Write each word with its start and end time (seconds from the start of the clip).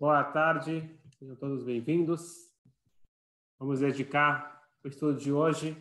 Boa 0.00 0.24
tarde, 0.24 0.98
sejam 1.18 1.36
todos 1.36 1.62
bem-vindos. 1.62 2.50
Vamos 3.58 3.80
dedicar 3.80 4.66
o 4.82 4.88
estudo 4.88 5.18
de 5.18 5.30
hoje 5.30 5.76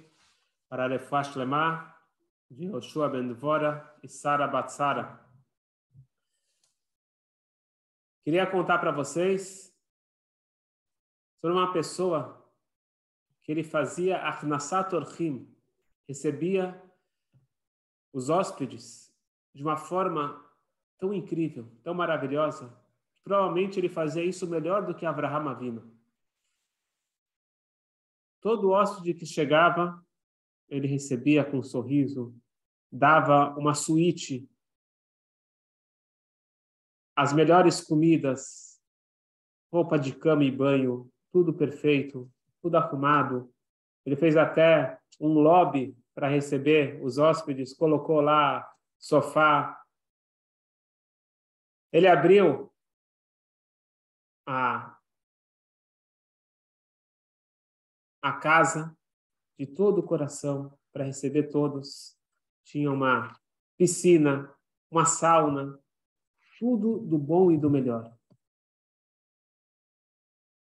para 0.67 0.87
Lefash 0.87 1.37
Lemar, 1.37 2.05
de 2.51 2.65
Yoshua 2.65 3.07
Ben 3.07 3.29
Dvora 3.29 3.97
e 4.03 4.09
Sara 4.09 4.45
Batsara. 4.45 5.25
Queria 8.21 8.45
contar 8.45 8.79
para 8.79 8.91
vocês 8.91 9.73
sobre 11.39 11.55
uma 11.55 11.71
pessoa 11.71 12.45
que 13.41 13.53
ele 13.53 13.63
fazia 13.63 14.17
Achnasat 14.17 14.93
Orchim, 14.93 15.49
recebia 16.05 16.83
os 18.11 18.29
hóspedes 18.29 19.15
de 19.55 19.63
uma 19.63 19.77
forma 19.77 20.45
tão 20.97 21.13
incrível, 21.13 21.71
tão 21.81 21.93
maravilhosa, 21.93 22.77
provavelmente 23.29 23.79
ele 23.79 23.89
fazia 23.89 24.25
isso 24.25 24.49
melhor 24.49 24.83
do 24.83 24.95
que 24.95 25.05
Abraham 25.05 25.51
Avino. 25.51 25.95
Todo 28.41 28.71
hóspede 28.71 29.13
que 29.13 29.23
chegava, 29.23 30.03
ele 30.67 30.87
recebia 30.87 31.45
com 31.45 31.59
um 31.59 31.63
sorriso, 31.63 32.35
dava 32.91 33.55
uma 33.55 33.75
suíte, 33.75 34.49
as 37.15 37.31
melhores 37.31 37.79
comidas, 37.81 38.81
roupa 39.71 39.99
de 39.99 40.11
cama 40.15 40.43
e 40.43 40.49
banho, 40.49 41.07
tudo 41.31 41.53
perfeito, 41.53 42.27
tudo 42.63 42.77
arrumado. 42.77 43.53
Ele 44.07 44.15
fez 44.15 44.35
até 44.35 44.99
um 45.19 45.33
lobby 45.33 45.95
para 46.15 46.27
receber 46.27 46.99
os 47.03 47.19
hóspedes, 47.19 47.75
colocou 47.75 48.21
lá 48.21 48.67
sofá. 48.97 49.79
Ele 51.91 52.07
abriu 52.07 52.69
a, 54.51 54.97
a 58.19 58.33
casa 58.33 58.97
de 59.59 59.67
todo 59.67 59.99
o 59.99 60.03
coração 60.03 60.75
para 60.91 61.03
receber 61.03 61.51
todos. 61.51 62.17
Tinha 62.63 62.91
uma 62.91 63.39
piscina, 63.77 64.51
uma 64.89 65.05
sauna, 65.05 65.79
tudo 66.57 66.97
do 66.97 67.17
bom 67.17 67.51
e 67.51 67.57
do 67.59 67.69
melhor. 67.69 68.11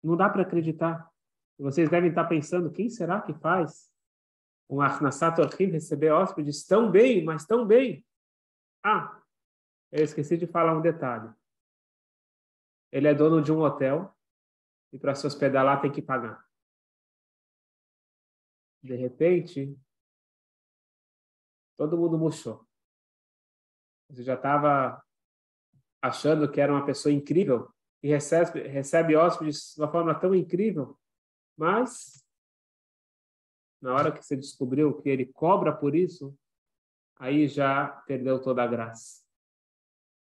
Não 0.02 0.16
dá 0.16 0.28
para 0.28 0.42
acreditar. 0.42 1.10
Vocês 1.58 1.88
devem 1.88 2.10
estar 2.10 2.26
pensando, 2.26 2.70
quem 2.70 2.90
será 2.90 3.22
que 3.22 3.32
faz 3.34 3.90
um 4.68 4.82
Arnasat 4.82 5.40
Orchim 5.40 5.70
receber 5.70 6.10
hóspedes 6.10 6.64
tão 6.64 6.90
bem, 6.90 7.24
mas 7.24 7.46
tão 7.46 7.66
bem? 7.66 8.06
Ah, 8.84 9.20
eu 9.90 10.04
esqueci 10.04 10.36
de 10.36 10.46
falar 10.46 10.76
um 10.76 10.82
detalhe. 10.82 11.37
Ele 12.90 13.08
é 13.08 13.14
dono 13.14 13.42
de 13.42 13.52
um 13.52 13.60
hotel 13.60 14.14
e 14.92 14.98
para 14.98 15.14
se 15.14 15.26
hospedar 15.26 15.64
lá 15.64 15.76
tem 15.76 15.92
que 15.92 16.02
pagar. 16.02 16.46
De 18.82 18.94
repente, 18.94 19.76
todo 21.76 21.98
mundo 21.98 22.18
murchou. 22.18 22.66
Você 24.08 24.22
já 24.22 24.34
estava 24.34 25.02
achando 26.00 26.50
que 26.50 26.60
era 26.60 26.72
uma 26.72 26.86
pessoa 26.86 27.12
incrível 27.12 27.72
e 28.02 28.08
recebe, 28.08 28.62
recebe 28.68 29.16
hóspedes 29.16 29.74
de 29.74 29.82
uma 29.82 29.90
forma 29.90 30.14
tão 30.18 30.34
incrível, 30.34 30.98
mas 31.56 32.24
na 33.80 33.94
hora 33.94 34.12
que 34.12 34.24
você 34.24 34.36
descobriu 34.36 35.00
que 35.00 35.08
ele 35.08 35.26
cobra 35.26 35.72
por 35.72 35.94
isso, 35.94 36.36
aí 37.16 37.46
já 37.46 37.88
perdeu 38.06 38.40
toda 38.40 38.62
a 38.62 38.66
graça. 38.66 39.24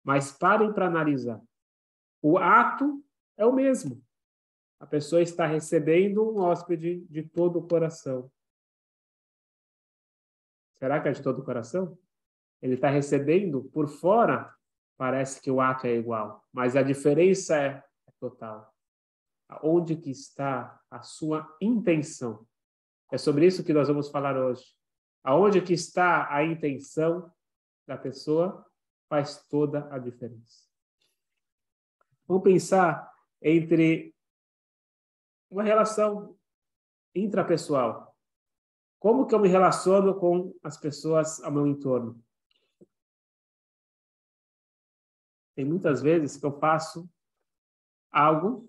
Mas 0.03 0.33
parem 0.33 0.73
para 0.73 0.87
analisar. 0.87 1.41
O 2.23 2.39
ato 2.39 3.05
é 3.37 3.45
o 3.45 3.53
mesmo. 3.53 4.03
A 4.79 4.87
pessoa 4.87 5.23
está 5.23 5.47
recebendo 5.47 6.29
um 6.31 6.39
hóspede 6.39 7.01
de 7.09 7.23
todo 7.23 7.59
o 7.59 7.67
coração. 7.67 8.31
Será 10.79 11.01
que 11.01 11.09
é 11.09 11.13
de 11.13 11.23
todo 11.23 11.41
o 11.41 11.45
coração? 11.45 11.99
Ele 12.61 12.75
está 12.75 12.91
recebendo 12.91 13.65
por 13.65 13.89
fora, 13.89 14.55
parece 14.97 15.41
que 15.41 15.51
o 15.51 15.61
ato 15.61 15.87
é 15.87 15.95
igual, 15.95 16.45
mas 16.53 16.77
a 16.77 16.83
diferença 16.83 17.57
é, 17.57 17.83
é 18.07 18.13
total. 18.21 18.75
Onde 19.63 19.97
que 19.97 20.11
está 20.11 20.81
a 20.91 21.03
sua 21.03 21.57
intenção? 21.61 22.47
É 23.11 23.17
sobre 23.17 23.47
isso 23.47 23.65
que 23.65 23.73
nós 23.73 23.89
vamos 23.89 24.11
falar 24.11 24.37
hoje. 24.37 24.65
Aonde 25.23 25.63
que 25.63 25.73
está 25.73 26.33
a 26.35 26.45
intenção 26.45 27.33
da 27.87 27.97
pessoa 27.97 28.67
faz 29.09 29.47
toda 29.49 29.89
a 29.95 29.99
diferença. 29.99 30.66
Vamos 32.27 32.43
pensar 32.43 33.13
entre 33.41 34.15
uma 35.51 35.63
relação 35.63 36.37
intrapessoal. 37.15 38.17
Como 38.99 39.27
que 39.27 39.35
eu 39.35 39.39
me 39.39 39.49
relaciono 39.49 40.19
com 40.19 40.55
as 40.63 40.77
pessoas 40.77 41.41
ao 41.43 41.53
meu 41.53 41.67
entorno? 41.67 42.21
Tem 45.55 45.65
muitas 45.65 46.03
vezes 46.03 46.37
que 46.37 46.45
eu 46.45 46.59
faço 46.59 47.09
algo 48.11 48.69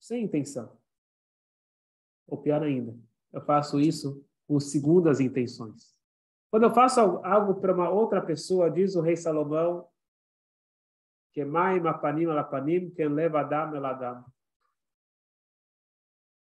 sem 0.00 0.24
intenção. 0.24 0.76
Ou 2.26 2.38
pior 2.38 2.62
ainda, 2.62 2.98
eu 3.32 3.40
faço 3.40 3.80
isso 3.80 4.26
com 4.46 4.58
segundas 4.58 5.20
intenções. 5.20 5.94
Quando 6.50 6.64
eu 6.64 6.74
faço 6.74 7.00
algo 7.00 7.60
para 7.60 7.72
uma 7.72 7.88
outra 7.88 8.20
pessoa, 8.20 8.70
diz 8.70 8.94
o 8.94 9.00
rei 9.00 9.16
Salomão, 9.16 9.88
que 11.34 11.44
mai 11.44 11.80
mapanim 11.80 12.26
alapanim, 12.26 12.90
quem 12.90 13.08
leva 13.08 13.40
adam 13.40 13.74
eladam. 13.74 14.24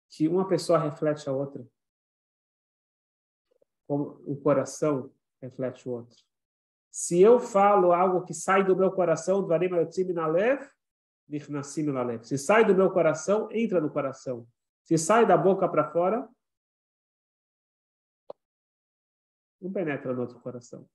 Que 0.07 0.27
uma 0.27 0.47
pessoa 0.47 0.77
reflete 0.77 1.27
a 1.27 1.33
outra. 1.33 1.67
Como 3.87 4.21
o 4.25 4.39
coração 4.39 5.11
reflete 5.41 5.89
o 5.89 5.93
outro. 5.93 6.15
Se 6.91 7.19
eu 7.19 7.39
falo 7.39 7.91
algo 7.91 8.23
que 8.23 8.35
sai 8.35 8.63
do 8.63 8.75
meu 8.75 8.91
coração, 8.91 9.47
se 12.21 12.37
sai 12.37 12.63
do 12.63 12.75
meu 12.75 12.91
coração, 12.91 13.49
entra 13.51 13.81
no 13.81 13.89
coração. 13.89 14.47
Se 14.83 14.95
sai 14.95 15.25
da 15.25 15.35
boca 15.35 15.67
para 15.67 15.89
fora, 15.91 16.29
não 19.59 19.71
penetra 19.71 20.13
no 20.13 20.21
outro 20.21 20.39
coração. 20.39 20.87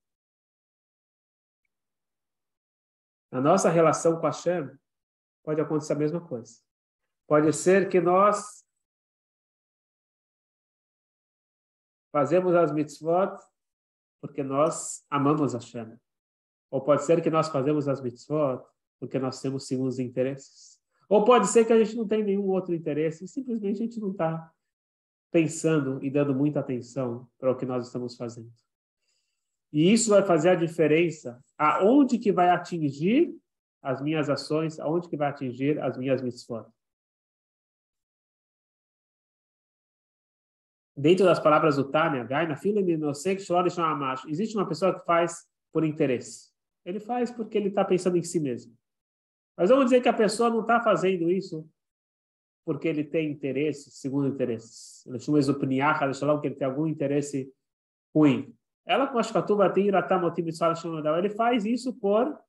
Na 3.31 3.39
nossa 3.39 3.69
relação 3.69 4.19
com 4.19 4.25
a 4.25 4.29
Hashem, 4.29 4.69
pode 5.43 5.61
acontecer 5.61 5.93
a 5.93 5.97
mesma 5.97 6.19
coisa. 6.19 6.59
Pode 7.27 7.53
ser 7.53 7.89
que 7.89 8.01
nós 8.01 8.65
fazemos 12.11 12.55
as 12.55 12.71
mitzvot 12.71 13.37
porque 14.19 14.43
nós 14.43 15.05
amamos 15.09 15.53
a 15.53 15.59
Hashem. 15.59 15.97
Ou 16.71 16.81
pode 16.81 17.03
ser 17.03 17.21
que 17.21 17.29
nós 17.29 17.47
fazemos 17.49 17.87
as 17.87 18.01
mitzvot 18.01 18.63
porque 18.99 19.17
nós 19.17 19.41
temos 19.41 19.67
segundos 19.67 19.99
interesses. 19.99 20.79
Ou 21.07 21.23
pode 21.23 21.47
ser 21.47 21.65
que 21.65 21.73
a 21.73 21.83
gente 21.83 21.95
não 21.95 22.07
tem 22.07 22.23
nenhum 22.23 22.47
outro 22.47 22.73
interesse 22.73 23.25
e 23.25 23.27
simplesmente 23.27 23.81
a 23.81 23.85
gente 23.85 23.99
não 23.99 24.11
está 24.11 24.51
pensando 25.31 26.03
e 26.03 26.09
dando 26.09 26.33
muita 26.33 26.59
atenção 26.59 27.27
para 27.37 27.51
o 27.51 27.55
que 27.55 27.65
nós 27.65 27.85
estamos 27.85 28.15
fazendo. 28.15 28.51
E 29.71 29.93
isso 29.93 30.09
vai 30.09 30.23
fazer 30.23 30.49
a 30.49 30.55
diferença 30.55 31.39
aonde 31.57 32.17
que 32.17 32.31
vai 32.31 32.49
atingir 32.49 33.35
as 33.81 34.01
minhas 34.01 34.29
ações, 34.29 34.79
aonde 34.79 35.07
que 35.07 35.17
vai 35.17 35.29
atingir 35.29 35.79
as 35.79 35.97
minhas 35.97 36.21
mitzvot. 36.21 36.65
Dentro 40.97 41.25
das 41.25 41.39
palavras 41.39 41.77
do 41.77 41.89
Tânia, 41.89 42.27
existe 44.27 44.57
uma 44.57 44.67
pessoa 44.67 44.99
que 44.99 45.05
faz 45.05 45.47
por 45.71 45.85
interesse. 45.85 46.49
Ele 46.83 46.99
faz 46.99 47.31
porque 47.31 47.57
ele 47.57 47.69
está 47.69 47.85
pensando 47.85 48.17
em 48.17 48.23
si 48.23 48.39
mesmo. 48.39 48.75
Mas 49.55 49.69
vamos 49.69 49.85
dizer 49.85 50.01
que 50.01 50.09
a 50.09 50.13
pessoa 50.13 50.49
não 50.49 50.61
está 50.61 50.81
fazendo 50.81 51.29
isso 51.29 51.69
porque 52.65 52.87
ele 52.87 53.03
tem 53.03 53.31
interesse, 53.31 53.91
segundo 53.91 54.27
interesses. 54.27 55.05
Ele 55.05 55.19
chama 55.19 55.39
que 56.41 56.47
ele 56.47 56.55
tem 56.55 56.67
algum 56.67 56.85
interesse 56.85 57.51
ruim. 58.13 58.55
Ela 58.85 59.07
com 59.07 59.19
Ele 61.17 61.29
faz 61.29 61.65
isso 61.65 61.93
por 61.93 62.39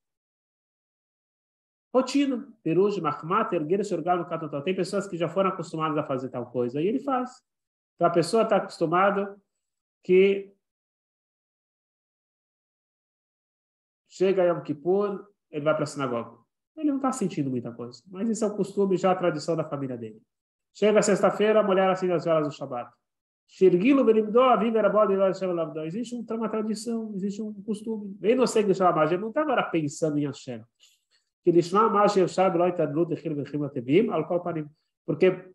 rotina. 1.93 2.49
Peruj, 2.63 3.01
Mahmat, 3.01 3.53
erguer 3.53 3.81
esse 3.81 3.95
organo 3.95 4.27
catotal. 4.27 4.63
Tem 4.63 4.75
pessoas 4.75 5.07
que 5.07 5.17
já 5.17 5.29
foram 5.29 5.51
acostumadas 5.51 5.99
a 5.99 6.05
fazer 6.05 6.29
tal 6.29 6.47
coisa 6.51 6.81
e 6.81 6.87
ele 6.87 7.01
faz. 7.01 7.43
Então 7.95 8.07
a 8.07 8.11
pessoa 8.11 8.45
está 8.45 8.57
acostumada 8.57 9.39
que 10.03 10.55
chega 14.09 14.45
Yom 14.45 14.63
Kippur, 14.63 15.29
ele 15.51 15.65
vai 15.65 15.75
para 15.75 15.85
a 15.85 15.87
sinagoga. 15.87 16.39
Ele 16.77 16.91
não 16.91 16.97
está 16.97 17.13
sentindo 17.13 17.51
muita 17.51 17.73
coisa, 17.73 18.03
mas 18.07 18.29
isso 18.29 18.45
é 18.45 18.49
o 18.49 18.57
costume, 18.57 18.97
já 18.97 19.13
a 19.13 19.17
tradição 19.17 19.55
da 19.55 19.65
família 19.65 19.99
dele. 19.99 20.23
Chega 20.73 21.03
sexta-feira, 21.03 21.61
a 21.61 21.63
mulher 21.63 21.91
acende 21.91 22.13
as 22.13 22.25
velas 22.25 22.49
do 22.49 22.55
Shabat. 22.55 22.91
Shirgilo 23.53 24.05
Belimdo, 24.05 24.41
a 24.41 24.55
Viva 24.55 24.79
era 24.79 24.89
boa 24.89 25.85
Existe 25.85 26.15
uma 26.15 26.49
tradição, 26.49 27.13
existe 27.17 27.43
um 27.43 27.53
costume. 27.63 28.15
Bem 28.17 28.37
no 28.37 28.47
que 28.47 28.73
chama 28.73 29.05
ele 29.05 29.19
não 29.19 29.31
está 29.31 29.43
agora 29.43 29.65
pensando 29.65 30.19
em 30.19 30.27
Hashem. 30.27 30.63
Porque 35.05 35.53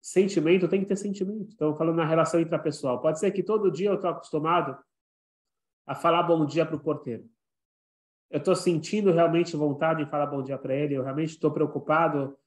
sentimento 0.00 0.68
tem 0.68 0.80
que 0.80 0.86
ter 0.86 0.96
sentimento. 0.96 1.52
Então, 1.52 1.74
falando 1.74 1.96
na 1.96 2.06
relação 2.06 2.38
intrapessoal. 2.40 3.00
Pode 3.00 3.18
ser 3.18 3.32
que 3.32 3.42
todo 3.42 3.70
dia 3.70 3.88
eu 3.88 3.96
estou 3.96 4.10
acostumado 4.10 4.78
a 5.84 5.94
falar 5.94 6.22
bom 6.22 6.46
dia 6.46 6.64
para 6.64 6.76
o 6.76 6.80
porteiro. 6.80 7.28
Eu 8.30 8.38
estou 8.38 8.54
sentindo 8.54 9.10
realmente 9.10 9.56
vontade 9.56 10.04
de 10.04 10.10
falar 10.10 10.26
bom 10.26 10.42
dia 10.42 10.56
para 10.56 10.74
ele, 10.74 10.94
eu 10.94 11.02
realmente 11.02 11.30
estou 11.30 11.50
preocupado 11.50 12.38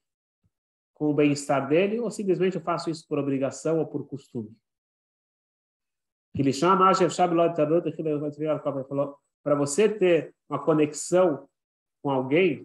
com 0.93 1.11
o 1.11 1.13
bem-estar 1.13 1.67
dele, 1.67 1.99
ou 1.99 2.09
simplesmente 2.09 2.55
eu 2.55 2.61
faço 2.61 2.89
isso 2.89 3.05
por 3.07 3.19
obrigação 3.19 3.79
ou 3.79 3.85
por 3.85 4.07
costume 4.07 4.55
Que 6.36 6.42
ele 6.42 6.52
chama 6.52 6.92
para 9.42 9.54
você 9.54 9.88
ter 9.88 10.34
uma 10.48 10.58
conexão 10.58 11.48
com 12.02 12.10
alguém 12.10 12.62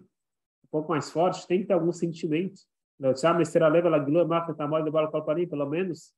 um 0.64 0.68
pouco 0.70 0.90
mais 0.90 1.10
forte, 1.10 1.46
tem 1.46 1.60
que 1.60 1.66
ter 1.66 1.74
algum 1.74 1.92
sentimento. 1.92 2.60
Pelo 5.50 5.66
menos 5.66 6.14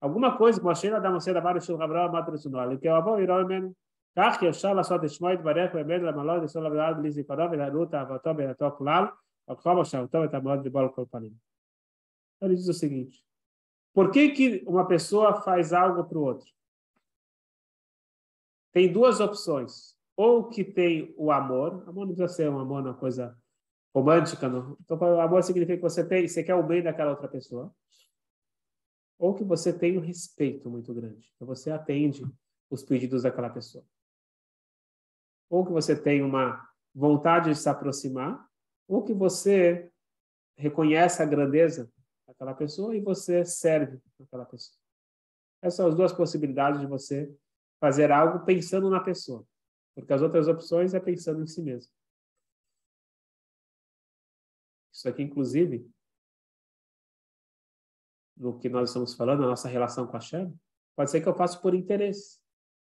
alguma 0.00 0.36
coisa, 0.36 0.60
como 0.60 0.70
a 0.70 0.74
Sheila 0.74 1.00
da 1.00 1.10
Moceira 1.10 1.40
Vários 1.40 1.64
Shul 1.64 1.78
Gabriel 1.78 2.10
Matrasunol, 2.10 2.78
que 2.78 2.88
eu 2.88 3.02
vou 3.02 3.20
ir 3.20 3.30
ao 3.30 3.46
menos. 3.46 3.72
כך 4.18 4.42
אפשר 4.42 4.74
לעשות 4.74 5.02
לשמוע 5.02 5.32
יתברך 5.32 5.74
באמת 5.74 6.02
למלון 6.02 6.44
לסול 6.44 6.66
עבודה 6.66 6.92
בלי 6.92 7.10
זיכרונו 7.10 7.50
ולעלות 7.50 7.94
אהבתו 7.94 8.34
בעינתו 8.34 8.70
כלל, 8.78 9.04
וככל 9.50 9.74
משמעותו 9.76 10.24
את 10.24 10.34
המאוד 10.34 10.64
ליבו 10.64 10.78
על 10.78 10.88
כל 10.88 11.04
פנים. 11.10 11.46
Ele 12.42 12.54
diz 12.54 12.68
o 12.68 12.74
seguinte: 12.74 13.24
por 13.94 14.10
que, 14.10 14.28
que 14.28 14.62
uma 14.66 14.86
pessoa 14.86 15.40
faz 15.40 15.72
algo 15.72 16.04
para 16.04 16.18
o 16.18 16.22
outro? 16.22 16.46
Tem 18.71 18.91
duas 18.91 19.19
opções. 19.19 19.95
Ou 20.15 20.49
que 20.49 20.63
tem 20.63 21.13
o 21.17 21.31
amor, 21.31 21.83
amor 21.87 22.05
não 22.05 22.13
precisa 22.13 22.27
ser 22.27 22.49
um 22.49 22.59
amor, 22.59 22.81
uma 22.81 22.93
coisa 22.93 23.37
romântica, 23.93 24.47
não. 24.47 24.77
Então, 24.81 25.19
amor 25.19 25.43
significa 25.43 25.77
que 25.77 25.81
você 25.81 26.05
tem, 26.05 26.27
você 26.27 26.43
quer 26.43 26.55
o 26.55 26.63
bem 26.63 26.83
daquela 26.83 27.11
outra 27.11 27.27
pessoa. 27.27 27.73
Ou 29.17 29.33
que 29.33 29.43
você 29.43 29.71
tem 29.71 29.97
um 29.97 30.01
respeito 30.01 30.69
muito 30.69 30.93
grande. 30.93 31.31
Então, 31.35 31.47
você 31.47 31.71
atende 31.71 32.23
os 32.69 32.83
pedidos 32.83 33.23
daquela 33.23 33.49
pessoa. 33.49 33.85
Ou 35.49 35.65
que 35.65 35.71
você 35.71 35.95
tem 35.95 36.21
uma 36.21 36.67
vontade 36.93 37.49
de 37.49 37.55
se 37.55 37.69
aproximar, 37.69 38.47
ou 38.87 39.03
que 39.03 39.13
você 39.13 39.91
reconhece 40.57 41.21
a 41.21 41.25
grandeza 41.25 41.91
daquela 42.27 42.53
pessoa 42.53 42.95
e 42.95 43.01
você 43.01 43.43
serve 43.43 43.99
aquela 44.19 44.45
pessoa. 44.45 44.77
Essas 45.61 45.75
são 45.75 45.87
as 45.87 45.95
duas 45.95 46.11
possibilidades 46.11 46.79
de 46.79 46.87
você 46.87 47.33
fazer 47.81 48.11
algo 48.11 48.45
pensando 48.45 48.91
na 48.91 48.99
pessoa, 48.99 49.43
porque 49.95 50.13
as 50.13 50.21
outras 50.21 50.47
opções 50.47 50.93
é 50.93 50.99
pensando 50.99 51.41
em 51.41 51.47
si 51.47 51.63
mesmo. 51.63 51.91
Isso 54.93 55.09
aqui, 55.09 55.23
inclusive, 55.23 55.89
no 58.37 58.59
que 58.59 58.69
nós 58.69 58.89
estamos 58.89 59.15
falando, 59.15 59.43
a 59.43 59.47
nossa 59.47 59.67
relação 59.67 60.05
com 60.05 60.15
a 60.15 60.19
Shem, 60.19 60.53
pode 60.95 61.09
ser 61.09 61.21
que 61.21 61.27
eu 61.27 61.33
faça 61.33 61.57
por 61.59 61.73
interesse. 61.73 62.39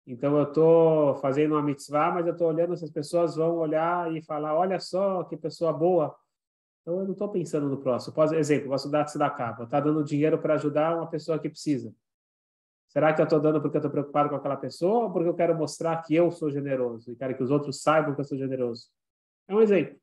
Então, 0.07 0.37
eu 0.37 0.45
estou 0.45 1.17
fazendo 1.17 1.53
uma 1.53 1.63
mitzvah, 1.63 2.13
mas 2.13 2.27
eu 2.27 2.33
estou 2.33 2.49
olhando 2.49 2.77
se 2.77 2.85
as 2.85 2.91
pessoas 2.91 3.35
vão 3.35 3.57
olhar 3.57 4.15
e 4.15 4.23
falar: 4.23 4.55
olha 4.55 4.79
só 4.79 5.25
que 5.25 5.37
pessoa 5.37 5.73
boa. 5.73 6.15
Então, 6.83 7.01
eu 7.01 7.05
não 7.05 7.13
estou 7.13 7.31
pensando 7.31 7.69
no 7.69 7.81
próximo. 7.81 8.15
Por 8.15 8.35
exemplo, 8.35 8.69
posso 8.69 8.91
dar 8.91 9.07
tzedakah. 9.07 9.53
Vou 9.53 9.65
estar 9.65 9.81
dando 9.81 10.05
dinheiro 10.05 10.39
para 10.39 10.55
ajudar 10.55 10.95
uma 10.95 11.09
pessoa 11.09 11.39
que 11.39 11.49
precisa. 11.49 11.93
Será 12.95 13.13
que 13.13 13.21
eu 13.21 13.25
estou 13.25 13.41
dando 13.41 13.61
porque 13.61 13.77
eu 13.77 13.81
estou 13.81 13.91
preocupado 13.91 14.29
com 14.29 14.37
aquela 14.37 14.57
pessoa 14.57 15.07
ou 15.07 15.13
porque 15.13 15.29
eu 15.29 15.35
quero 15.35 15.53
mostrar 15.59 16.01
que 16.03 16.15
eu 16.15 16.31
sou 16.31 16.49
generoso 16.49 17.11
e 17.11 17.17
quero 17.17 17.37
que 17.37 17.43
os 17.43 17.51
outros 17.51 17.83
saibam 17.83 18.15
que 18.15 18.21
eu 18.21 18.25
sou 18.25 18.39
generoso? 18.39 18.89
É 19.49 19.55
um 19.55 19.61
exemplo. 19.61 19.99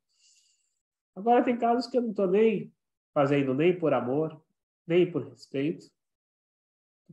Agora, 1.16 1.42
tem 1.42 1.58
casos 1.58 1.90
que 1.90 1.98
eu 1.98 2.02
não 2.02 2.10
estou 2.10 2.28
nem 2.28 2.70
fazendo 3.14 3.54
nem 3.54 3.78
por 3.80 3.94
amor, 3.94 4.44
nem 4.86 5.10
por 5.10 5.26
respeito. 5.26 5.86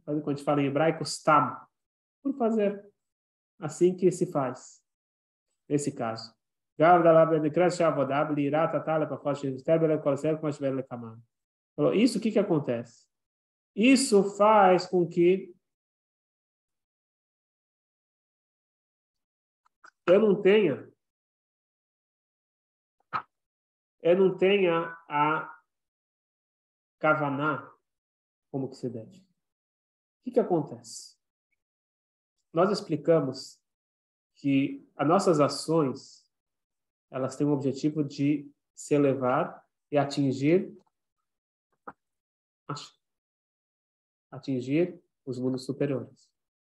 Quando 0.05 0.27
a 0.27 0.31
gente 0.31 0.43
fala 0.43 0.63
em 0.63 0.67
hebraico, 0.67 1.05
stam, 1.05 1.57
por 2.25 2.37
fazer. 2.37 2.85
Assim 3.61 3.95
que 3.95 4.11
se 4.11 4.27
faz. 4.33 4.83
Nesse 5.69 5.93
caso. 5.93 6.35
Isso 11.95 12.19
o 12.19 12.21
que, 12.21 12.33
que 12.33 12.39
acontece? 12.39 13.07
Isso 13.77 14.37
faz 14.37 14.85
com 14.85 15.07
que 15.07 15.57
eu 20.09 20.21
não 20.21 20.41
tenha 20.41 20.91
eu 24.01 24.17
não 24.17 24.39
tenha 24.39 24.97
a 25.09 25.61
kavaná 26.99 27.71
como 28.51 28.69
que 28.71 28.77
se 28.77 28.89
deve. 28.89 29.19
O 29.19 29.25
que, 30.25 30.31
que 30.33 30.41
acontece? 30.41 31.17
Nós 32.53 32.71
explicamos 32.71 33.61
que 34.37 34.89
as 34.97 35.07
nossas 35.07 35.41
ações 35.41 36.27
elas 37.11 37.37
têm 37.37 37.47
o 37.47 37.53
objetivo 37.53 38.05
de 38.05 38.51
se 38.75 38.95
elevar 38.95 39.67
e 39.91 39.99
atingir 39.99 40.77
atingir 44.31 45.03
os 45.25 45.39
mundos 45.39 45.65
superiores. 45.65 46.31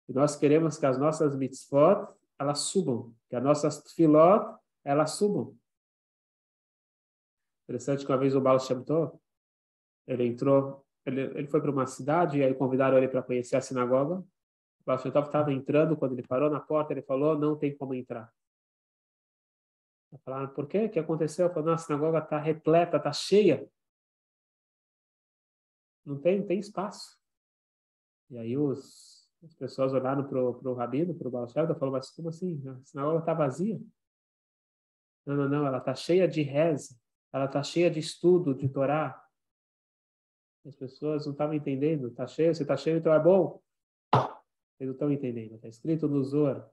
E 0.07 0.13
nós 0.13 0.35
queremos 0.35 0.77
que 0.77 0.85
as 0.85 0.97
nossas 0.97 1.35
mitzvot 1.35 2.07
elas 2.41 2.61
subam, 2.61 3.15
que 3.29 3.35
as 3.35 3.43
nossas 3.43 3.83
tefilot 3.83 4.57
elas 4.83 5.11
subam. 5.11 5.55
Interessante 7.65 8.03
que 8.03 8.11
uma 8.11 8.17
vez 8.17 8.35
o 8.35 8.41
Baal 8.41 8.59
Shem 8.59 8.83
Tov, 8.83 9.15
ele 10.07 10.25
entrou, 10.25 10.83
ele, 11.05 11.21
ele 11.21 11.47
foi 11.47 11.61
para 11.61 11.69
uma 11.69 11.85
cidade 11.85 12.39
e 12.39 12.43
aí 12.43 12.55
convidaram 12.55 12.97
ele 12.97 13.07
para 13.07 13.21
conhecer 13.21 13.57
a 13.57 13.61
sinagoga. 13.61 14.15
O 14.15 14.83
Baal 14.83 14.97
Shem 14.97 15.11
Tov 15.11 15.27
estava 15.27 15.53
entrando, 15.53 15.95
quando 15.95 16.13
ele 16.13 16.27
parou 16.27 16.49
na 16.49 16.59
porta, 16.59 16.93
ele 16.93 17.03
falou, 17.03 17.37
não 17.37 17.55
tem 17.55 17.77
como 17.77 17.93
entrar. 17.93 18.33
Falaram, 20.25 20.51
por 20.51 20.67
quê? 20.67 20.85
O 20.85 20.89
que 20.89 20.99
aconteceu? 20.99 21.47
Falou, 21.49 21.65
não, 21.67 21.73
a 21.73 21.77
sinagoga 21.77 22.17
está 22.17 22.39
repleta, 22.39 22.97
está 22.97 23.13
cheia. 23.13 23.69
Não 26.03 26.19
tem, 26.19 26.39
não 26.39 26.47
tem 26.47 26.59
espaço. 26.59 27.21
E 28.31 28.37
aí 28.37 28.57
os, 28.57 29.20
as 29.43 29.53
pessoas 29.55 29.93
olharam 29.93 30.27
para 30.27 30.39
o 30.39 30.73
rabino, 30.73 31.15
para 31.15 31.27
o 31.27 31.31
Baal 31.31 31.45
e 31.45 31.51
falaram, 31.51 31.91
mas 31.91 32.11
como 32.11 32.29
assim? 32.29 32.61
A 32.67 32.79
sinagoga 32.83 33.19
está 33.19 33.33
vazia. 33.33 33.81
Não, 35.25 35.35
não, 35.35 35.49
não, 35.49 35.67
ela 35.67 35.79
está 35.79 35.95
cheia 35.95 36.27
de 36.27 36.41
reza 36.41 36.95
ela 37.33 37.45
está 37.45 37.63
cheia 37.63 37.89
de 37.89 37.99
estudo, 37.99 38.53
de 38.53 38.67
Torá. 38.67 39.17
As 40.65 40.75
pessoas 40.75 41.25
não 41.25 41.31
estavam 41.31 41.55
entendendo. 41.55 42.09
Está 42.09 42.27
cheio, 42.27 42.53
se 42.53 42.61
está 42.61 42.75
cheio, 42.75 42.97
então 42.97 43.13
é 43.13 43.19
bom. 43.19 43.61
Eles 44.79 44.87
não 44.87 44.91
estão 44.91 45.11
entendendo. 45.11 45.55
Está 45.55 45.67
escrito 45.67 46.07
no 46.07 46.23
Zohar 46.23 46.69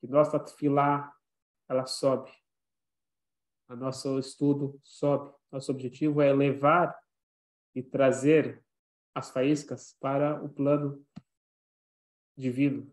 que 0.00 0.06
nossa 0.06 0.40
filá, 0.46 1.14
ela 1.68 1.84
sobe. 1.84 2.32
O 3.68 3.76
nosso 3.76 4.18
estudo 4.18 4.80
sobe. 4.82 5.34
Nosso 5.52 5.70
objetivo 5.70 6.22
é 6.22 6.32
levar 6.32 6.98
e 7.74 7.82
trazer 7.82 8.64
as 9.14 9.30
faíscas 9.30 9.94
para 10.00 10.42
o 10.42 10.48
plano 10.48 11.04
divino. 12.40 12.90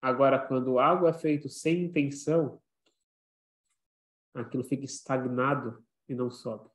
Agora, 0.00 0.38
quando 0.38 0.78
algo 0.78 1.06
é 1.06 1.12
feito 1.12 1.48
sem 1.48 1.84
intenção, 1.84 2.60
aquilo 4.34 4.64
fica 4.64 4.84
estagnado 4.84 5.84
e 6.08 6.14
não 6.14 6.30
sobe. 6.30 6.68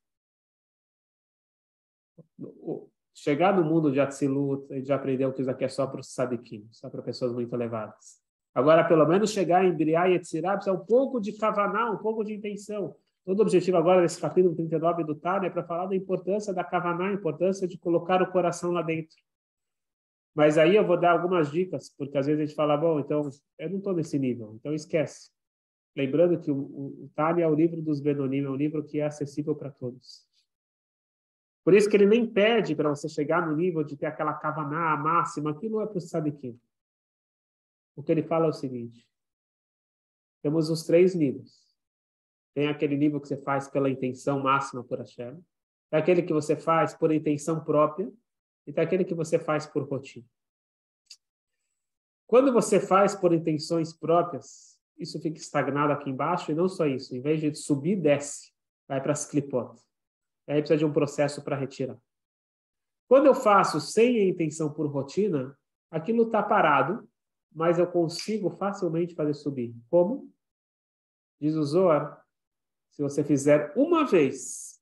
Chegar 3.13 3.55
no 3.55 3.63
mundo 3.63 3.91
de 3.91 3.99
Atzilut, 3.99 4.71
a 4.71 4.75
gente 4.75 4.87
já 4.87 4.95
aprendeu 4.95 5.31
que 5.33 5.41
isso 5.41 5.49
aqui 5.49 5.63
é 5.63 5.69
só 5.69 5.87
para 5.87 6.01
os 6.01 6.13
sadiquim, 6.13 6.67
só 6.71 6.89
para 6.89 7.01
pessoas 7.01 7.31
muito 7.33 7.53
elevadas. 7.55 8.21
Agora, 8.53 8.87
pelo 8.87 9.07
menos 9.07 9.31
chegar 9.31 9.65
em 9.65 9.75
Briá 9.75 10.09
e 10.09 10.15
Etzirá, 10.15 10.55
precisa 10.55 10.75
um 10.75 10.85
pouco 10.85 11.19
de 11.19 11.33
kavaná, 11.33 11.91
um 11.91 11.97
pouco 11.97 12.23
de 12.23 12.33
intenção. 12.33 12.95
Todo 13.25 13.39
o 13.39 13.41
objetivo 13.43 13.77
agora 13.77 14.01
desse 14.01 14.19
capítulo 14.19 14.53
39 14.53 15.05
do 15.05 15.15
Tânia 15.15 15.47
é 15.47 15.49
para 15.49 15.63
falar 15.63 15.85
da 15.85 15.95
importância 15.95 16.53
da 16.53 16.63
kavaná, 16.63 17.07
a 17.07 17.13
importância 17.13 17.67
de 17.67 17.77
colocar 17.77 18.21
o 18.21 18.31
coração 18.31 18.71
lá 18.71 18.81
dentro. 18.81 19.15
Mas 20.35 20.57
aí 20.57 20.75
eu 20.75 20.85
vou 20.85 20.99
dar 20.99 21.11
algumas 21.11 21.51
dicas, 21.51 21.89
porque 21.95 22.17
às 22.17 22.25
vezes 22.25 22.41
a 22.41 22.45
gente 22.45 22.55
fala, 22.55 22.75
bom, 22.75 22.99
então 22.99 23.29
eu 23.59 23.69
não 23.69 23.77
estou 23.77 23.93
nesse 23.93 24.17
nível, 24.17 24.55
então 24.55 24.73
esquece. 24.73 25.31
Lembrando 25.95 26.39
que 26.39 26.49
o, 26.49 26.55
o, 26.55 27.11
o 27.15 27.39
é 27.39 27.47
o 27.47 27.53
livro 27.53 27.81
dos 27.81 28.01
Benonim, 28.01 28.43
é 28.43 28.49
um 28.49 28.55
livro 28.55 28.83
que 28.83 28.99
é 28.99 29.05
acessível 29.05 29.55
para 29.55 29.69
todos. 29.69 30.27
Por 31.63 31.73
isso 31.73 31.89
que 31.89 31.95
ele 31.95 32.07
nem 32.07 32.25
pede 32.25 32.75
para 32.75 32.89
você 32.89 33.07
chegar 33.07 33.47
no 33.47 33.55
nível 33.55 33.83
de 33.83 33.95
ter 33.95 34.07
aquela 34.07 34.33
kavaná 34.33 34.97
máxima, 34.97 35.51
aquilo 35.51 35.79
é 35.81 35.85
para 35.85 35.97
o 35.97 36.01
sadiquim. 36.01 36.59
O 37.95 38.03
que 38.03 38.11
ele 38.11 38.23
fala 38.23 38.47
é 38.47 38.49
o 38.49 38.53
seguinte: 38.53 39.07
temos 40.41 40.69
os 40.69 40.83
três 40.83 41.13
níveis. 41.13 41.63
Tem 42.53 42.67
aquele 42.67 42.97
nível 42.97 43.21
que 43.21 43.27
você 43.27 43.37
faz 43.37 43.67
pela 43.67 43.89
intenção 43.89 44.39
máxima 44.39 44.83
por 44.83 44.99
Hashem, 44.99 45.41
tem 45.89 45.99
aquele 45.99 46.23
que 46.23 46.33
você 46.33 46.55
faz 46.55 46.93
por 46.93 47.11
intenção 47.11 47.63
própria, 47.63 48.11
e 48.65 48.73
tem 48.73 48.83
aquele 48.83 49.05
que 49.05 49.13
você 49.13 49.37
faz 49.37 49.65
por 49.65 49.83
rotina. 49.83 50.25
Quando 52.27 52.51
você 52.51 52.79
faz 52.79 53.13
por 53.13 53.33
intenções 53.33 53.93
próprias, 53.93 54.79
isso 54.97 55.19
fica 55.19 55.37
estagnado 55.37 55.93
aqui 55.93 56.09
embaixo, 56.09 56.51
e 56.51 56.55
não 56.55 56.67
só 56.67 56.85
isso, 56.85 57.15
em 57.15 57.21
vez 57.21 57.41
de 57.41 57.53
subir, 57.55 57.95
desce. 57.95 58.51
vai 58.87 59.01
para 59.01 59.11
as 59.11 59.25
clipot. 59.25 59.79
Aí 60.47 60.59
precisa 60.59 60.77
de 60.77 60.85
um 60.85 60.91
processo 60.91 61.43
para 61.43 61.55
retirar. 61.55 61.97
Quando 63.07 63.27
eu 63.27 63.35
faço 63.35 63.79
sem 63.79 64.17
a 64.17 64.25
intenção 64.25 64.71
por 64.73 64.87
rotina, 64.87 65.57
aquilo 65.91 66.23
está 66.23 66.41
parado, 66.41 67.07
mas 67.51 67.77
eu 67.77 67.87
consigo 67.87 68.49
facilmente 68.49 69.15
fazer 69.15 69.33
subir. 69.33 69.75
Como? 69.89 70.31
Diz 71.39 71.55
o 71.55 71.63
Zohar, 71.63 72.25
se 72.91 73.01
você 73.01 73.23
fizer 73.23 73.73
uma 73.75 74.05
vez 74.05 74.81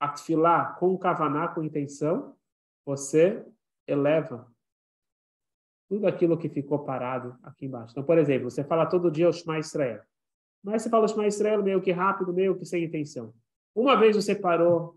atfilar 0.00 0.78
com 0.78 0.98
kavaná, 0.98 1.48
com 1.48 1.62
intenção, 1.62 2.36
você 2.84 3.44
eleva 3.86 4.46
tudo 5.88 6.06
aquilo 6.06 6.38
que 6.38 6.48
ficou 6.48 6.84
parado 6.84 7.38
aqui 7.42 7.66
embaixo. 7.66 7.92
Então, 7.92 8.04
por 8.04 8.18
exemplo, 8.18 8.50
você 8.50 8.64
fala 8.64 8.86
todo 8.86 9.10
dia 9.10 9.28
o 9.28 9.32
Shema 9.32 9.58
Israel. 9.58 10.02
Mas 10.62 10.82
você 10.82 10.90
fala 10.90 11.04
o 11.04 11.08
Shema 11.08 11.26
Israel 11.26 11.62
meio 11.62 11.80
que 11.80 11.92
rápido, 11.92 12.32
meio 12.32 12.56
que 12.58 12.64
sem 12.64 12.84
intenção. 12.84 13.34
Uma 13.74 13.96
vez 13.96 14.16
você 14.16 14.34
parou, 14.34 14.96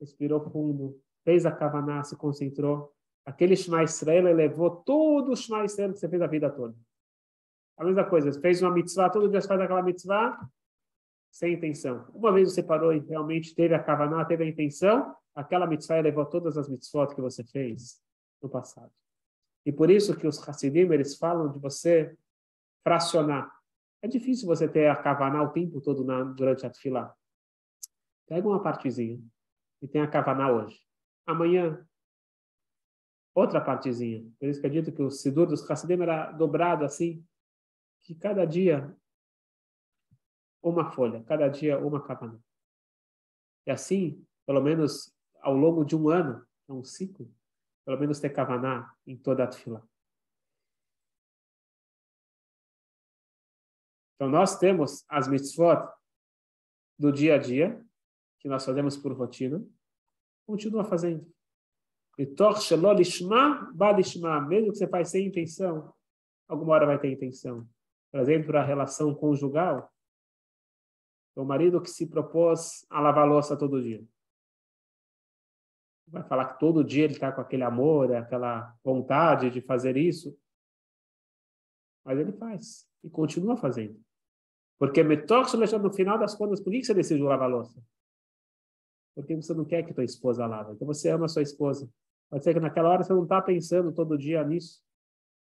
respirou 0.00 0.40
fundo, 0.50 1.00
fez 1.24 1.46
a 1.46 1.52
kavaná, 1.52 2.02
se 2.02 2.16
concentrou, 2.16 2.92
aquele 3.24 3.56
Shema 3.56 3.82
Israel 3.82 4.26
elevou 4.26 4.70
todo 4.70 5.32
o 5.32 5.36
Shema 5.36 5.64
Israel 5.64 5.92
que 5.92 5.98
você 5.98 6.08
fez 6.08 6.22
a 6.22 6.26
vida 6.26 6.50
toda. 6.50 6.74
A 7.76 7.84
mesma 7.84 8.04
coisa, 8.04 8.32
fez 8.40 8.60
uma 8.60 8.70
mitzvah, 8.70 9.08
todo 9.08 9.28
dia 9.28 9.40
você 9.40 9.48
faz 9.48 9.60
aquela 9.60 9.82
mitzvah 9.82 10.38
sem 11.30 11.54
intenção. 11.54 12.06
Uma 12.12 12.32
vez 12.32 12.52
você 12.52 12.62
parou 12.62 12.92
e 12.92 12.98
realmente 12.98 13.54
teve 13.54 13.74
a 13.74 13.82
kavaná, 13.82 14.24
teve 14.24 14.44
a 14.44 14.46
intenção, 14.46 15.14
aquela 15.34 15.66
mitzvah 15.66 15.98
elevou 15.98 16.26
todas 16.26 16.56
as 16.56 16.68
mitzvot 16.68 17.14
que 17.14 17.20
você 17.20 17.44
fez 17.44 18.00
no 18.42 18.48
passado. 18.48 18.92
E 19.64 19.72
por 19.72 19.90
isso 19.90 20.16
que 20.16 20.26
os 20.26 20.46
Hassidim, 20.48 20.90
eles 20.92 21.16
falam 21.16 21.52
de 21.52 21.58
você 21.58 22.16
fracionar. 22.82 23.50
É 24.02 24.08
difícil 24.08 24.46
você 24.46 24.66
ter 24.66 24.88
a 24.88 24.96
kavaná 24.96 25.42
o 25.42 25.52
tempo 25.52 25.80
todo 25.80 26.04
na, 26.04 26.24
durante 26.24 26.64
a 26.66 26.72
fila. 26.72 27.14
Pega 28.26 28.48
uma 28.48 28.62
partezinha 28.62 29.20
e 29.82 29.88
tem 29.88 30.00
a 30.00 30.08
kavaná 30.08 30.50
hoje. 30.50 30.80
Amanhã, 31.26 31.86
outra 33.34 33.60
partezinha. 33.60 34.26
Por 34.38 34.48
isso 34.48 34.60
que 34.60 34.66
eu 34.66 34.70
dito 34.70 34.92
que 34.92 35.02
o 35.02 35.10
Sidur 35.10 35.46
dos 35.46 35.68
Hassidim 35.70 36.00
era 36.00 36.32
dobrado 36.32 36.84
assim, 36.84 37.24
que 38.02 38.14
cada 38.14 38.46
dia 38.46 38.96
uma 40.62 40.90
folha, 40.90 41.22
cada 41.24 41.48
dia 41.48 41.78
uma 41.78 42.02
kavaná. 42.02 42.38
E 43.66 43.70
assim, 43.70 44.24
pelo 44.46 44.62
menos 44.62 45.14
ao 45.40 45.54
longo 45.54 45.84
de 45.84 45.96
um 45.96 46.08
ano, 46.08 46.46
é 46.68 46.72
um 46.72 46.84
ciclo, 46.84 47.30
pelo 47.84 47.98
menos 47.98 48.20
ter 48.20 48.30
kavaná 48.30 48.94
em 49.06 49.16
toda 49.16 49.44
a 49.44 49.46
tefila. 49.46 49.86
Então, 54.14 54.28
nós 54.28 54.58
temos 54.58 55.04
as 55.08 55.26
mitzvot 55.26 55.88
do 56.98 57.10
dia 57.10 57.36
a 57.36 57.38
dia, 57.38 57.82
que 58.38 58.48
nós 58.48 58.64
fazemos 58.64 58.96
por 58.96 59.12
rotina, 59.12 59.64
continua 60.46 60.84
fazendo. 60.84 61.26
E 62.18 62.26
mesmo 64.46 64.72
que 64.72 64.78
você 64.78 64.86
faz 64.86 65.08
sem 65.08 65.26
intenção, 65.26 65.94
alguma 66.46 66.74
hora 66.74 66.86
vai 66.86 66.98
ter 66.98 67.10
intenção. 67.10 67.66
Por 68.12 68.20
exemplo, 68.20 68.56
a 68.58 68.62
relação 68.62 69.14
conjugal, 69.14 69.90
o 71.34 71.44
marido 71.44 71.80
que 71.80 71.88
se 71.88 72.06
propôs 72.06 72.84
a 72.90 73.00
lavar 73.00 73.26
louça 73.26 73.56
todo 73.56 73.82
dia 73.82 74.06
vai 76.10 76.22
falar 76.24 76.52
que 76.52 76.58
todo 76.58 76.84
dia 76.84 77.04
ele 77.04 77.14
está 77.14 77.30
com 77.32 77.40
aquele 77.40 77.62
amor, 77.62 78.12
aquela 78.14 78.74
vontade 78.82 79.50
de 79.50 79.60
fazer 79.60 79.96
isso. 79.96 80.36
Mas 82.04 82.18
ele 82.18 82.32
faz 82.32 82.88
e 83.02 83.08
continua 83.08 83.56
fazendo. 83.56 84.00
Porque 84.78 85.02
no 85.02 85.92
final 85.92 86.18
das 86.18 86.34
contas, 86.34 86.60
por 86.60 86.72
que 86.72 86.82
você 86.82 86.94
decidiu 86.94 87.26
lavar 87.26 87.48
a 87.48 87.52
louça? 87.52 87.82
Porque 89.14 89.36
você 89.36 89.52
não 89.52 89.64
quer 89.64 89.84
que 89.84 89.92
tua 89.92 90.04
esposa 90.04 90.46
lave. 90.46 90.72
Então 90.72 90.86
você 90.86 91.10
ama 91.10 91.26
a 91.26 91.28
sua 91.28 91.42
esposa. 91.42 91.88
Pode 92.30 92.44
ser 92.44 92.54
que 92.54 92.60
naquela 92.60 92.88
hora 92.88 93.02
você 93.02 93.12
não 93.12 93.24
está 93.24 93.42
pensando 93.42 93.92
todo 93.92 94.16
dia 94.16 94.42
nisso. 94.44 94.82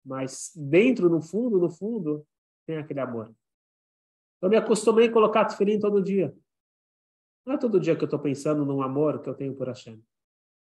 Mas 0.05 0.53
dentro, 0.57 1.11
no 1.11 1.21
fundo, 1.21 1.59
no 1.59 1.69
fundo, 1.69 2.27
tem 2.67 2.79
aquele 2.79 3.01
amor. 3.01 3.35
Eu 4.41 4.49
me 4.49 4.57
acostumei 4.57 5.09
a 5.09 5.13
colocar 5.13 5.45
tefilim 5.45 5.79
todo 5.79 6.03
dia. 6.03 6.35
Não 7.45 7.55
é 7.55 7.59
todo 7.59 7.81
dia 7.81 7.97
que 7.97 8.03
eu 8.03 8.07
estou 8.07 8.21
pensando 8.21 8.65
num 8.65 8.81
amor 8.81 9.21
que 9.21 9.29
eu 9.29 9.35
tenho 9.35 9.55
por 9.55 9.69
Hashem. 9.69 10.03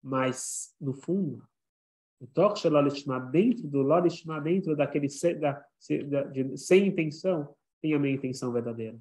Mas, 0.01 0.75
no 0.79 0.93
fundo, 0.93 1.47
o 2.19 2.27
Torch 2.27 2.67
Lolishma, 2.67 3.19
dentro 3.19 3.67
do 3.67 3.81
Lolishma, 3.81 4.41
dentro 4.41 4.75
daquele 4.75 5.07
da, 5.39 5.65
da, 6.09 6.23
de, 6.23 6.57
sem 6.57 6.87
intenção, 6.87 7.55
tem 7.81 7.93
a 7.93 7.99
minha 7.99 8.13
intenção 8.13 8.51
verdadeira. 8.51 8.99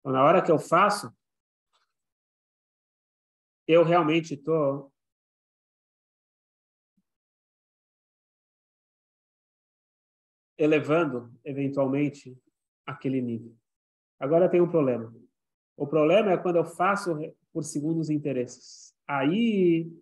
Então, 0.00 0.12
na 0.12 0.24
hora 0.24 0.42
que 0.42 0.50
eu 0.50 0.58
faço, 0.58 1.12
eu 3.66 3.82
realmente 3.82 4.34
estou 4.34 4.92
elevando, 10.56 11.30
eventualmente, 11.44 12.38
aquele 12.86 13.20
nível. 13.20 13.54
Agora 14.18 14.48
tem 14.48 14.60
um 14.60 14.70
problema. 14.70 15.14
O 15.76 15.86
problema 15.86 16.32
é 16.32 16.38
quando 16.38 16.56
eu 16.56 16.64
faço 16.64 17.14
por 17.52 17.64
segundos 17.64 18.08
interesses. 18.08 18.94
Aí 19.06 19.92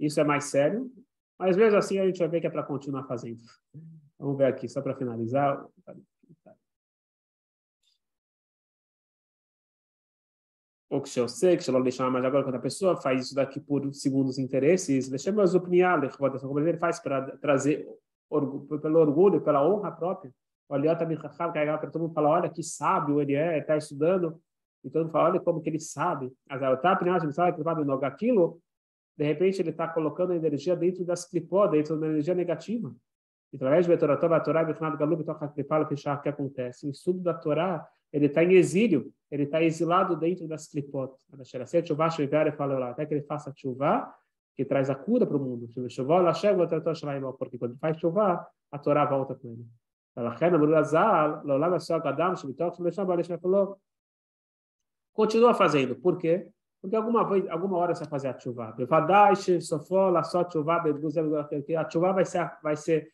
isso 0.00 0.18
é 0.18 0.24
mais 0.24 0.44
sério, 0.44 0.90
mas 1.38 1.56
mesmo 1.56 1.78
assim 1.78 1.98
a 1.98 2.06
gente 2.06 2.18
vai 2.18 2.28
ver 2.28 2.40
que 2.40 2.46
é 2.46 2.50
para 2.50 2.62
continuar 2.62 3.04
fazendo. 3.04 3.42
Vamos 4.18 4.38
ver 4.38 4.46
aqui, 4.46 4.68
só 4.68 4.80
para 4.80 4.94
finalizar. 4.94 5.64
O 10.88 11.00
que 11.00 11.20
eu 11.20 11.28
sei, 11.28 11.56
que 11.56 11.62
eu 11.70 11.72
deixar 11.84 12.10
mais 12.10 12.24
agora 12.24 12.42
quando 12.42 12.56
a 12.56 12.60
pessoa 12.60 13.00
faz 13.00 13.26
isso 13.26 13.34
daqui 13.34 13.60
por 13.60 13.94
segundos 13.94 14.38
interesses, 14.38 15.08
deixa 15.08 15.30
mais 15.30 15.54
opinião, 15.54 16.00
como 16.48 16.58
ele 16.58 16.78
faz 16.78 16.98
para 16.98 17.36
trazer 17.38 17.86
pelo 18.28 18.98
orgulho, 18.98 19.40
pela 19.40 19.66
honra 19.66 19.92
própria. 19.92 20.32
Olha, 20.68 20.96
também 20.96 21.16
para 21.78 21.90
todo 21.90 22.02
mundo 22.02 22.14
falar, 22.14 22.30
olha 22.30 22.50
que 22.50 22.62
sábio 22.62 23.20
ele 23.20 23.34
é, 23.34 23.58
está 23.58 23.76
estudando, 23.76 24.40
e 24.84 24.90
mundo 25.04 25.12
fala, 25.12 25.30
olha 25.30 25.40
como 25.40 25.60
que 25.60 25.68
ele 25.68 25.80
sabe. 25.80 26.32
Mas 26.48 26.60
tá 26.80 26.96
primeiro, 26.96 27.32
sabe 27.32 27.56
que 27.56 27.62
aquilo 28.06 28.60
de 29.20 29.26
repente 29.26 29.60
ele 29.60 29.68
está 29.68 29.86
colocando 29.86 30.32
a 30.32 30.36
energia 30.36 30.74
dentro 30.74 31.04
das 31.04 31.26
clipó, 31.26 31.66
dentro 31.66 32.00
da 32.00 32.06
energia 32.06 32.34
negativa. 32.34 32.90
E 33.52 33.56
através 33.56 33.86
do 33.86 33.98
Torá, 33.98 34.14
a 34.14 34.40
Torá, 34.40 34.62
o 34.62 36.22
que 36.22 36.28
acontece? 36.30 36.86
O 36.86 36.90
estudo 36.90 37.20
da 37.20 37.34
Torá, 37.34 37.86
ele 38.10 38.26
está 38.26 38.42
em 38.42 38.54
exílio, 38.54 39.12
ele 39.30 39.42
está 39.42 39.62
exilado 39.62 40.16
dentro 40.16 40.48
das 40.48 40.68
clipot. 40.68 41.12
Até 42.88 43.04
que 43.04 43.12
ele 43.12 43.22
faça 43.24 43.52
chuva, 43.54 44.10
que 44.56 44.64
traz 44.64 44.88
a 44.88 44.94
cura 44.94 45.26
para 45.26 45.36
o 45.36 45.40
mundo. 45.40 45.68
Porque 47.38 47.58
quando 47.58 47.76
faz 47.76 47.98
chuva, 47.98 48.48
a 48.72 48.78
Torá 48.78 49.04
volta 49.04 49.34
com 49.34 49.48
ele. 49.48 49.66
Continua 55.12 55.52
fazendo. 55.52 55.94
Por 55.94 56.16
quê? 56.16 56.48
Porque 56.80 56.96
alguma, 56.96 57.28
vez, 57.28 57.48
alguma 57.48 57.76
hora 57.76 57.94
você 57.94 58.04
vai 58.04 58.10
fazer 58.10 58.28
a 58.28 58.38
chuva. 58.38 58.72
Bevadash, 58.72 59.60
sofola, 59.60 60.22
só 60.22 60.48
chuva, 60.50 60.82
a 60.82 61.90
chuva 61.90 62.12
vai 62.12 62.24
ser, 62.24 62.50
vai 62.62 62.76
ser, 62.76 63.12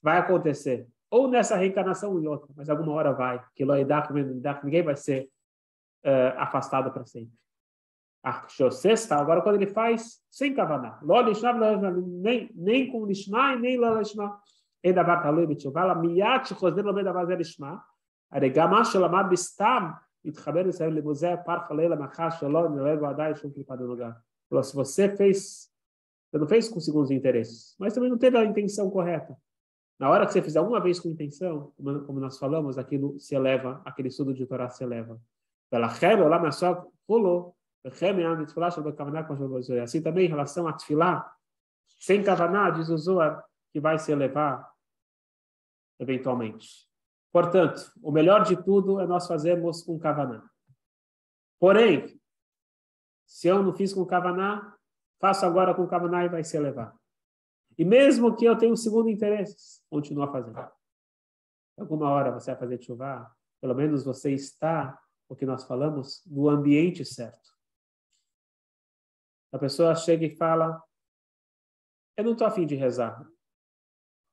vai 0.00 0.18
acontecer. 0.18 0.86
Ou 1.10 1.26
nessa 1.28 1.56
reencarnação 1.56 2.12
ou 2.12 2.22
em 2.22 2.26
outra, 2.26 2.48
mas 2.56 2.68
alguma 2.68 2.92
hora 2.92 3.12
vai. 3.12 3.42
Que 3.56 3.64
ninguém 3.64 4.82
vai 4.82 4.94
ser 4.94 5.28
uh, 6.04 6.38
afastado 6.38 6.92
para 6.92 7.04
sempre. 7.04 7.32
Arquixocesta, 8.22 9.16
agora 9.16 9.40
quando 9.42 9.56
ele 9.56 9.66
faz 9.66 10.20
sem 10.30 10.54
kavaná. 10.54 11.00
Nem, 11.02 12.50
nem 12.54 12.92
com 12.92 13.06
lishma 13.06 13.54
e 13.54 13.58
nem 13.58 13.78
lalishma. 13.78 14.38
Ainda 14.84 15.02
vai 15.02 15.18
para 15.18 15.28
a 15.28 15.30
lua 15.30 15.44
e 15.50 15.70
vai 15.70 15.86
lá. 15.86 15.94
Miyat, 15.94 16.54
chosden, 16.54 16.84
lobeda, 16.84 17.12
vazer, 17.12 17.38
lishma. 17.38 17.82
Aregamah, 18.30 18.84
sholamad, 18.84 19.28
bistam. 19.28 19.96
Itchabenu 20.28 20.72
saiu 20.72 20.92
de 20.92 21.02
Mosé, 21.02 21.36
Parfa, 21.36 21.74
Machash, 21.74 22.42
Elon, 22.42 22.74
Lev, 22.74 23.04
Adai, 23.04 23.34
Shum, 23.34 23.50
Klipado, 23.50 23.86
Lugar. 23.86 24.22
Falou, 24.48 24.62
se 24.62 24.74
você 24.74 25.14
fez, 25.16 25.70
você 26.30 26.38
não 26.38 26.46
fez 26.46 26.68
com 26.68 26.80
segundos 26.80 27.10
interesses, 27.10 27.74
mas 27.78 27.94
também 27.94 28.10
não 28.10 28.18
teve 28.18 28.36
a 28.36 28.44
intenção 28.44 28.90
correta. 28.90 29.36
Na 29.98 30.10
hora 30.10 30.26
que 30.26 30.32
você 30.32 30.40
fizer 30.40 30.60
uma 30.60 30.80
vez 30.80 31.00
com 31.00 31.08
intenção, 31.08 31.72
como, 31.76 32.00
como 32.04 32.20
nós 32.20 32.38
falamos, 32.38 32.78
aquilo 32.78 33.18
se 33.18 33.34
eleva, 33.34 33.82
aquele 33.84 34.08
estudo 34.08 34.32
de 34.32 34.46
Torá 34.46 34.68
se 34.68 34.84
eleva. 34.84 35.20
Pela 35.70 35.88
Chebe, 35.90 36.22
Olam, 36.22 36.46
Asov, 36.46 36.86
rolou. 37.08 37.56
Assim 39.82 40.02
também 40.02 40.26
em 40.26 40.28
relação 40.28 40.66
a 40.66 40.72
Tfilá, 40.72 41.32
sem 41.98 42.22
Kavaná, 42.22 42.70
diz 42.70 42.88
o 42.88 42.98
Zohar, 42.98 43.44
que 43.72 43.80
vai 43.80 43.98
se 43.98 44.12
elevar 44.12 44.68
eventualmente. 45.98 46.87
Portanto, 47.32 47.92
o 48.02 48.10
melhor 48.10 48.44
de 48.44 48.62
tudo 48.62 49.00
é 49.00 49.06
nós 49.06 49.26
fazermos 49.26 49.82
com 49.82 49.98
Kavaná. 49.98 50.48
Porém, 51.58 52.20
se 53.26 53.48
eu 53.48 53.62
não 53.62 53.74
fiz 53.74 53.92
com 53.92 54.06
Kavaná, 54.06 54.76
faço 55.20 55.44
agora 55.44 55.74
com 55.74 55.86
Kavaná 55.86 56.24
e 56.24 56.28
vai 56.28 56.42
se 56.42 56.56
elevar. 56.56 56.96
E 57.76 57.84
mesmo 57.84 58.34
que 58.34 58.44
eu 58.44 58.56
tenha 58.56 58.72
um 58.72 58.76
segundo 58.76 59.08
interesse, 59.08 59.82
continua 59.90 60.32
fazendo. 60.32 60.58
Alguma 61.78 62.10
hora 62.10 62.32
você 62.32 62.50
vai 62.50 62.60
fazer 62.60 62.82
chuva, 62.82 63.30
pelo 63.60 63.74
menos 63.74 64.04
você 64.04 64.32
está 64.32 64.98
o 65.28 65.36
que 65.36 65.44
nós 65.44 65.64
falamos, 65.64 66.24
no 66.26 66.48
ambiente 66.48 67.04
certo. 67.04 67.48
A 69.52 69.58
pessoa 69.58 69.94
chega 69.94 70.26
e 70.26 70.36
fala: 70.36 70.82
Eu 72.16 72.24
não 72.24 72.32
estou 72.32 72.46
afim 72.46 72.66
de 72.66 72.74
rezar. 72.74 73.24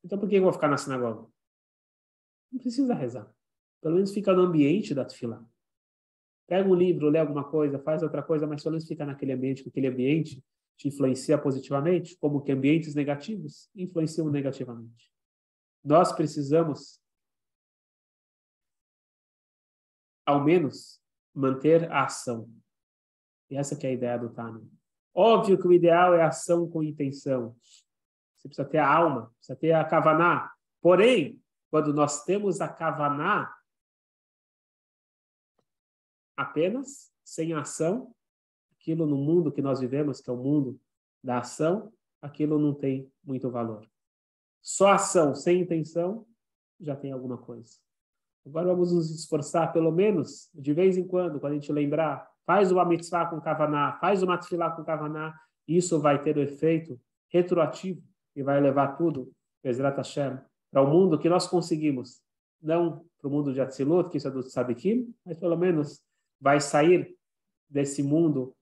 Então 0.04 0.18
por 0.18 0.30
que 0.30 0.36
eu 0.36 0.44
vou 0.44 0.54
ficar 0.54 0.70
na 0.70 0.78
sinagoga? 0.78 1.30
Não 2.56 2.60
precisa 2.62 2.94
rezar. 2.94 3.30
Pelo 3.82 3.96
menos 3.96 4.14
fica 4.14 4.34
no 4.34 4.44
ambiente 4.44 4.96
da 4.96 5.04
tefilá. 5.04 5.46
Pega 6.48 6.70
um 6.70 6.74
livro, 6.74 7.10
lê 7.10 7.20
alguma 7.20 7.44
coisa, 7.44 7.78
faz 7.78 8.02
outra 8.02 8.24
coisa, 8.24 8.48
mas 8.48 8.64
pelo 8.64 8.74
menos 8.74 8.88
fica 8.88 9.06
naquele 9.06 9.34
ambiente, 9.34 9.62
porque 9.62 9.80
aquele 9.80 9.94
ambiente 9.94 10.42
te 10.78 10.88
influencia 10.88 11.38
positivamente, 11.38 12.18
como 12.18 12.42
que 12.42 12.54
ambientes 12.54 12.96
negativos 12.96 13.70
influenciam 13.76 14.30
negativamente. 14.30 15.12
Nós 15.84 16.14
precisamos, 16.14 17.02
ao 20.26 20.42
menos, 20.42 21.02
manter 21.34 21.92
a 21.92 22.06
ação. 22.06 22.50
E 23.50 23.58
essa 23.58 23.76
que 23.76 23.86
é 23.86 23.90
a 23.90 23.94
ideia 23.94 24.18
do 24.18 24.30
Tânia. 24.30 24.66
Óbvio 25.14 25.60
que 25.60 25.68
o 25.68 25.74
ideal 25.74 26.14
é 26.14 26.24
ação 26.24 26.70
com 26.70 26.82
intenção. 26.82 27.54
Você 28.38 28.48
precisa 28.48 28.66
ter 28.66 28.78
a 28.78 28.88
alma, 28.88 29.30
precisa 29.36 29.58
ter 29.58 29.74
a 29.74 29.84
kavaná. 29.84 30.54
Porém, 30.82 31.42
quando 31.76 31.94
nós 31.94 32.24
temos 32.24 32.62
a 32.62 32.70
kavaná 32.70 33.54
apenas, 36.38 37.12
sem 37.22 37.52
ação, 37.52 38.16
aquilo 38.80 39.06
no 39.06 39.18
mundo 39.18 39.52
que 39.52 39.62
nós 39.62 39.82
vivemos, 39.82 40.22
que 40.22 40.30
é 40.30 40.34
o 40.34 40.38
mundo 40.38 40.80
da 41.22 41.40
ação, 41.40 41.92
aquilo 42.22 42.58
não 42.58 42.74
tem 42.74 43.12
muito 43.22 43.52
valor. 43.52 43.86
Só 44.62 44.94
ação 44.94 45.36
sem 45.36 45.60
intenção 45.60 46.26
já 46.80 46.96
tem 46.96 47.12
alguma 47.12 47.38
coisa. 47.38 47.78
Agora 48.46 48.68
vamos 48.68 48.94
nos 48.94 49.12
esforçar, 49.12 49.74
pelo 49.74 49.92
menos, 49.92 50.50
de 50.54 50.72
vez 50.72 50.98
em 50.98 51.06
quando, 51.06 51.42
quando 51.42 51.52
a 51.52 51.56
gente 51.56 51.74
lembrar, 51.74 52.26
faz 52.46 52.72
uma 52.72 52.86
mitzvah 52.86 53.26
com 53.30 53.42
kavaná, 53.42 53.98
faz 54.00 54.24
uma 54.24 54.38
tefilá 54.38 54.72
com 54.72 54.86
kavaná, 54.86 55.38
isso 55.68 56.00
vai 56.00 56.22
ter 56.22 56.38
o 56.38 56.42
efeito 56.42 56.98
retroativo 57.28 58.02
e 58.34 58.42
vai 58.42 58.62
levar 58.62 58.96
tudo, 58.96 59.30
Bezrat 59.62 59.98
Hashem, 59.98 60.40
para 60.76 60.82
o 60.82 60.90
mundo 60.90 61.18
que 61.18 61.30
nós 61.30 61.48
conseguimos. 61.48 62.22
Não 62.62 63.06
para 63.18 63.30
o 63.30 63.32
mundo 63.32 63.54
de 63.54 63.62
Atzilut, 63.62 64.10
que 64.10 64.18
isso 64.18 64.28
é 64.28 64.32
do 64.32 64.44
Tzadikim, 64.44 65.16
mas 65.26 65.40
pelo 65.40 65.56
menos 65.56 66.02
vai 66.38 66.60
sair 66.60 67.16
desse 67.70 68.04
mundo 68.04 68.54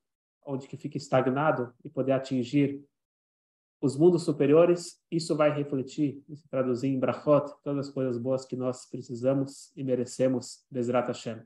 onde 0.46 0.68
que 0.68 0.78
fica 0.78 0.96
estagnado 0.96 1.74
e 1.84 1.90
poder 1.90 2.12
atingir 2.12 2.86
os 3.82 3.98
mundos 3.98 4.24
superiores, 4.24 5.02
isso 5.10 5.36
vai 5.36 5.52
refletir 5.58 6.24
se 6.36 6.48
traduzir 6.50 6.90
em 6.90 7.00
brachot, 7.00 7.52
todas 7.64 7.88
as 7.88 7.92
coisas 7.92 8.16
boas 8.20 8.46
que 8.46 8.56
nós 8.56 8.86
precisamos 8.86 9.72
e 9.76 9.84
merecemos, 9.84 10.64
Bezrat 10.70 11.08
Hashem. 11.08 11.42